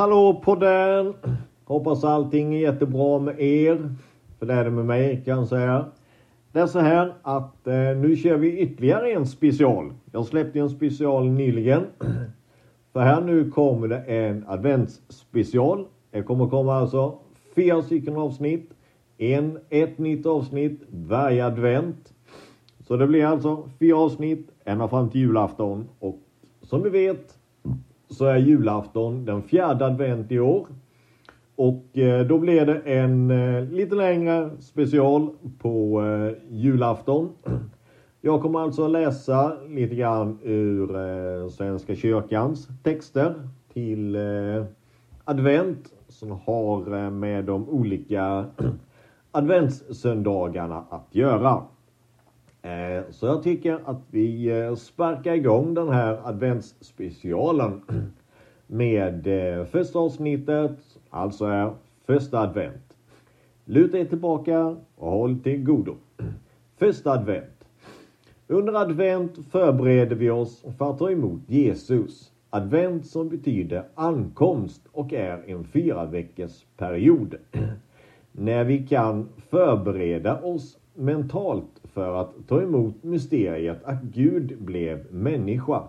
Hallå 0.00 0.40
podden! 0.44 1.14
Hoppas 1.64 2.04
allting 2.04 2.54
är 2.54 2.58
jättebra 2.58 3.18
med 3.18 3.40
er. 3.40 3.94
För 4.38 4.46
det 4.46 4.54
är 4.54 4.64
det 4.64 4.70
med 4.70 4.84
mig 4.86 5.22
kan 5.24 5.38
jag 5.38 5.48
säga. 5.48 5.84
Det 6.52 6.60
är 6.60 6.66
så 6.66 6.78
här 6.78 7.14
att 7.22 7.66
eh, 7.66 7.74
nu 7.74 8.16
kör 8.16 8.36
vi 8.36 8.58
ytterligare 8.58 9.12
en 9.12 9.26
special. 9.26 9.92
Jag 10.12 10.26
släppte 10.26 10.58
en 10.58 10.70
special 10.70 11.30
nyligen. 11.30 11.82
För 12.92 13.00
här 13.00 13.20
nu 13.20 13.50
kommer 13.50 13.88
det 13.88 13.98
en 13.98 14.44
adventsspecial. 14.48 15.86
Det 16.10 16.22
kommer 16.22 16.48
komma 16.48 16.74
alltså 16.74 17.18
fyra 17.54 17.82
stycken 17.82 18.16
avsnitt. 18.16 18.70
En, 19.18 19.58
ett 19.68 19.98
nytt 19.98 20.26
avsnitt 20.26 20.80
varje 20.90 21.46
advent. 21.46 22.14
Så 22.86 22.96
det 22.96 23.06
blir 23.06 23.24
alltså 23.24 23.68
fyra 23.78 23.96
avsnitt 23.96 24.50
ända 24.64 24.88
fram 24.88 25.10
till 25.10 25.20
julafton. 25.20 25.88
Och 25.98 26.18
som 26.62 26.82
vi 26.82 26.90
vet 26.90 27.39
så 28.10 28.24
är 28.24 28.36
julafton 28.36 29.24
den 29.24 29.42
fjärde 29.42 29.86
advent 29.86 30.32
i 30.32 30.38
år. 30.38 30.66
Och 31.56 31.98
eh, 31.98 32.26
då 32.26 32.38
blir 32.38 32.66
det 32.66 32.78
en 32.78 33.30
eh, 33.30 33.64
lite 33.64 33.94
längre 33.94 34.50
special 34.60 35.30
på 35.58 36.02
eh, 36.02 36.56
julafton. 36.56 37.28
Jag 38.20 38.42
kommer 38.42 38.60
alltså 38.60 38.88
läsa 38.88 39.56
lite 39.68 39.94
grann 39.94 40.38
ur 40.42 41.48
Svenska 41.48 41.94
kyrkans 41.94 42.68
texter 42.82 43.34
till 43.72 44.16
advent 45.24 45.92
som 46.08 46.30
har 46.30 47.10
med 47.10 47.44
de 47.44 47.68
olika 47.68 48.44
adventssöndagarna 49.30 50.84
att 50.90 51.14
göra. 51.14 51.62
Eh, 52.62 53.02
så 53.10 53.26
jag 53.26 53.42
tycker 53.42 53.80
att 53.84 54.02
vi 54.10 54.60
eh, 54.60 54.74
sparkar 54.74 55.34
igång 55.34 55.74
den 55.74 55.88
här 55.88 56.20
adventsspecialen 56.24 57.82
med 58.66 59.26
eh, 59.26 59.64
första 59.64 59.98
avsnittet, 59.98 60.78
alltså 61.10 61.44
är 61.44 61.72
första 62.06 62.38
advent. 62.38 62.96
Luta 63.64 63.98
er 63.98 64.04
tillbaka 64.04 64.76
och 64.96 65.10
håll 65.10 65.38
till 65.38 65.64
godo. 65.64 65.96
Första 66.78 67.12
advent. 67.12 67.64
Under 68.46 68.72
advent 68.74 69.38
förbereder 69.50 70.16
vi 70.16 70.30
oss 70.30 70.64
för 70.78 70.90
att 70.90 70.98
ta 70.98 71.10
emot 71.10 71.40
Jesus. 71.46 72.32
Advent 72.50 73.06
som 73.06 73.28
betyder 73.28 73.84
ankomst 73.94 74.82
och 74.92 75.12
är 75.12 75.42
en 75.46 75.64
fyra 75.64 76.04
veckors 76.04 76.64
period. 76.76 77.34
När 78.32 78.64
vi 78.64 78.86
kan 78.86 79.28
förbereda 79.48 80.40
oss 80.42 80.78
mentalt 80.94 81.80
för 81.84 82.20
att 82.20 82.34
ta 82.48 82.62
emot 82.62 83.02
mysteriet 83.02 83.84
att 83.84 84.02
Gud 84.02 84.62
blev 84.62 85.12
människa. 85.12 85.82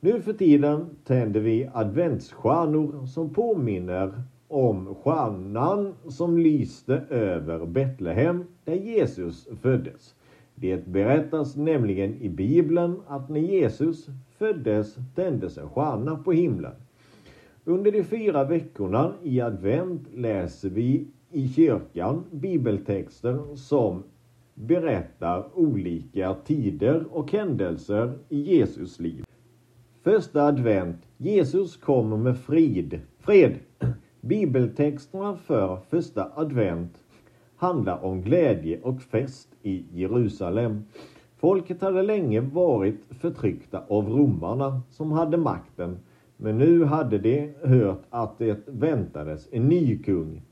Nu 0.00 0.22
för 0.22 0.32
tiden 0.32 0.86
tänder 1.04 1.40
vi 1.40 1.70
adventsstjärnor 1.72 3.06
som 3.06 3.34
påminner 3.34 4.22
om 4.48 4.94
stjärnan 4.94 5.94
som 6.08 6.38
lyste 6.38 7.02
över 7.10 7.66
Betlehem 7.66 8.44
där 8.64 8.74
Jesus 8.74 9.48
föddes. 9.62 10.14
Det 10.54 10.86
berättas 10.86 11.56
nämligen 11.56 12.14
i 12.14 12.28
Bibeln 12.28 13.00
att 13.06 13.28
när 13.28 13.40
Jesus 13.40 14.06
föddes 14.38 14.96
tändes 15.14 15.58
en 15.58 15.68
stjärna 15.68 16.16
på 16.16 16.32
himlen. 16.32 16.74
Under 17.64 17.92
de 17.92 18.04
fyra 18.04 18.44
veckorna 18.44 19.12
i 19.22 19.40
advent 19.40 20.08
läser 20.14 20.68
vi 20.68 21.06
i 21.32 21.48
kyrkan 21.48 22.24
bibeltexter 22.30 23.56
som 23.56 24.02
berättar 24.54 25.44
olika 25.54 26.34
tider 26.34 27.04
och 27.10 27.32
händelser 27.32 28.18
i 28.28 28.40
Jesus 28.40 29.00
liv. 29.00 29.24
Första 30.02 30.42
advent. 30.42 30.96
Jesus 31.16 31.76
kommer 31.76 32.16
med 32.16 32.38
frid. 32.38 33.00
Fred. 33.18 33.58
Bibeltexterna 34.20 35.36
för 35.36 35.78
första 35.90 36.32
advent 36.34 36.98
handlar 37.56 38.04
om 38.04 38.22
glädje 38.22 38.80
och 38.82 39.02
fest 39.02 39.48
i 39.62 39.84
Jerusalem. 39.92 40.84
Folket 41.36 41.80
hade 41.80 42.02
länge 42.02 42.40
varit 42.40 43.00
förtryckta 43.10 43.82
av 43.88 44.08
romarna 44.08 44.80
som 44.90 45.12
hade 45.12 45.36
makten. 45.36 45.98
Men 46.36 46.58
nu 46.58 46.84
hade 46.84 47.18
de 47.18 47.54
hört 47.62 48.02
att 48.10 48.38
det 48.38 48.68
väntades 48.68 49.48
en 49.52 49.68
ny 49.68 49.98
kung. 49.98 50.42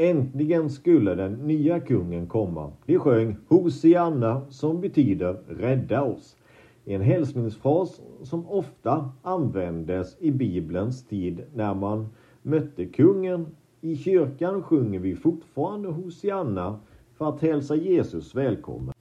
Äntligen 0.00 0.70
skulle 0.70 1.14
den 1.14 1.32
nya 1.32 1.80
kungen 1.80 2.26
komma. 2.26 2.72
De 2.86 2.98
sjöng 2.98 3.36
Hosianna 3.48 4.42
som 4.48 4.80
betyder 4.80 5.36
rädda 5.48 6.02
oss. 6.02 6.36
En 6.84 7.00
hälsningsfras 7.00 8.00
som 8.22 8.48
ofta 8.48 9.10
användes 9.22 10.16
i 10.20 10.30
Bibelns 10.30 11.04
tid 11.04 11.42
när 11.54 11.74
man 11.74 12.08
mötte 12.42 12.86
kungen. 12.86 13.46
I 13.80 13.96
kyrkan 13.96 14.62
sjunger 14.62 14.98
vi 14.98 15.16
fortfarande 15.16 15.88
Hosianna 15.88 16.80
för 17.16 17.28
att 17.28 17.40
hälsa 17.40 17.76
Jesus 17.76 18.34
välkommen. 18.34 18.94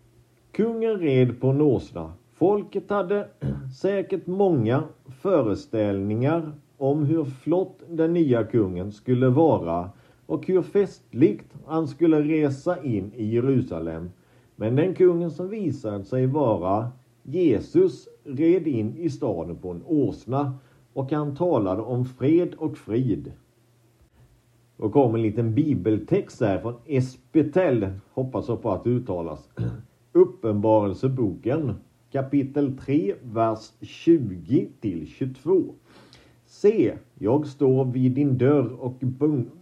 Kungen 0.51 0.99
red 0.99 1.41
på 1.41 1.47
en 1.47 1.61
åsna. 1.61 2.13
Folket 2.33 2.89
hade 2.89 3.27
säkert 3.81 4.27
många 4.27 4.83
föreställningar 5.21 6.51
om 6.77 7.05
hur 7.05 7.23
flott 7.25 7.79
den 7.89 8.13
nya 8.13 8.43
kungen 8.43 8.91
skulle 8.91 9.29
vara 9.29 9.89
och 10.27 10.47
hur 10.47 10.61
festligt 10.61 11.53
han 11.65 11.87
skulle 11.87 12.21
resa 12.21 12.83
in 12.83 13.11
i 13.15 13.25
Jerusalem. 13.25 14.09
Men 14.55 14.75
den 14.75 14.95
kungen 14.95 15.31
som 15.31 15.49
visade 15.49 16.03
sig 16.03 16.27
vara 16.27 16.91
Jesus 17.23 18.07
red 18.23 18.67
in 18.67 18.97
i 18.97 19.09
staden 19.09 19.55
på 19.55 19.71
en 19.71 19.83
åsna 19.85 20.57
och 20.93 21.11
han 21.11 21.35
talade 21.35 21.81
om 21.81 22.05
fred 22.05 22.53
och 22.57 22.77
frid. 22.77 23.31
Då 24.77 24.89
kom 24.89 25.15
en 25.15 25.21
liten 25.21 25.55
bibeltext 25.55 26.41
här 26.41 26.59
från 26.59 26.75
Espetel, 26.85 27.89
hoppas 28.13 28.47
jag 28.47 28.61
på 28.61 28.71
att 28.71 28.83
det 28.83 28.89
uttalas. 28.89 29.49
Uppenbarelseboken 30.11 31.73
kapitel 32.11 32.77
3, 32.77 33.15
vers 33.21 33.71
20 33.81 34.67
till 34.79 35.07
22. 35.07 35.75
Se, 36.61 36.97
jag 37.19 37.47
står 37.47 37.85
vid 37.85 38.11
din 38.11 38.37
dörr 38.37 38.73
och 38.79 39.03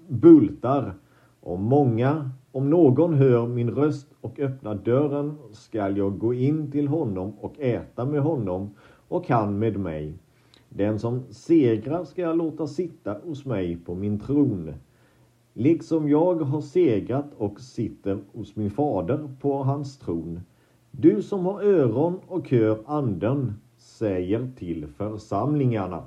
bultar. 0.08 0.94
Om 1.42 1.64
många 1.64 2.30
om 2.52 2.70
någon 2.70 3.14
hör 3.14 3.48
min 3.48 3.70
röst 3.70 4.08
och 4.22 4.40
öppnar 4.40 4.76
dörren 4.76 5.38
skall 5.52 5.98
jag 5.98 6.20
gå 6.20 6.34
in 6.34 6.72
till 6.72 6.88
honom 6.88 7.34
och 7.40 7.60
äta 7.60 8.06
med 8.06 8.22
honom 8.22 8.70
och 9.08 9.30
han 9.30 9.60
med 9.60 9.80
mig. 9.80 10.14
Den 10.70 11.00
som 11.00 11.24
segrar 11.30 12.04
ska 12.04 12.22
jag 12.22 12.38
låta 12.38 12.68
sitta 12.68 13.18
hos 13.24 13.46
mig 13.46 13.78
på 13.78 13.96
min 13.96 14.20
tron. 14.20 14.74
Liksom 15.54 16.10
jag 16.10 16.36
har 16.36 16.62
segrat 16.62 17.34
och 17.38 17.60
sitter 17.62 18.20
hos 18.34 18.56
min 18.56 18.72
fader 18.72 19.30
på 19.42 19.64
hans 19.64 19.98
tron. 19.98 20.42
Du 20.92 21.22
som 21.22 21.46
har 21.46 21.64
öron 21.64 22.20
och 22.28 22.50
hör 22.50 22.80
anden 22.86 23.54
säger 23.78 24.52
till 24.58 24.88
församlingarna. 24.88 26.04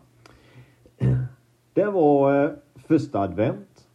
Det 1.79 1.91
var 1.91 2.45
eh, 2.45 2.51
första 2.75 3.21
advent. 3.21 3.89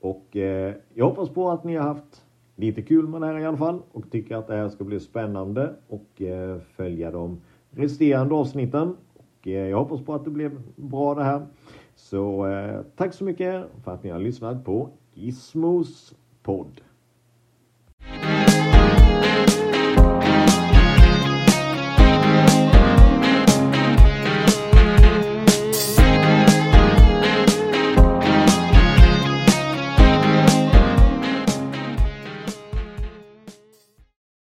Och 0.00 0.36
eh, 0.36 0.74
jag 0.94 1.04
hoppas 1.04 1.28
på 1.28 1.50
att 1.50 1.64
ni 1.64 1.76
har 1.76 1.88
haft 1.88 2.24
lite 2.56 2.82
kul 2.82 3.08
med 3.08 3.20
det 3.20 3.26
här 3.26 3.38
i 3.38 3.44
alla 3.44 3.56
fall 3.56 3.82
och 3.92 4.10
tycker 4.10 4.36
att 4.36 4.46
det 4.46 4.56
här 4.56 4.68
ska 4.68 4.84
bli 4.84 5.00
spännande 5.00 5.74
och 5.88 6.22
eh, 6.22 6.58
följa 6.60 7.10
de 7.10 7.40
resterande 7.70 8.34
avsnitten. 8.34 8.96
Och 9.14 9.48
eh, 9.48 9.68
jag 9.68 9.78
hoppas 9.78 10.00
på 10.00 10.14
att 10.14 10.24
det 10.24 10.30
blev 10.30 10.62
bra 10.76 11.14
det 11.14 11.24
här. 11.24 11.46
Så 11.94 12.46
eh, 12.46 12.80
tack 12.96 13.14
så 13.14 13.24
mycket 13.24 13.64
för 13.84 13.92
att 13.92 14.04
ni 14.04 14.10
har 14.10 14.18
lyssnat 14.18 14.64
på 14.64 14.90
Gizmos 15.14 16.14
podd. 16.42 16.80